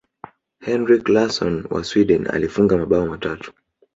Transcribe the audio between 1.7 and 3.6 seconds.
sweden alifunga mabao matatu